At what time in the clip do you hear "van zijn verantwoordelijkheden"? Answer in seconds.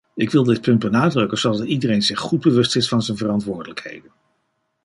2.87-4.11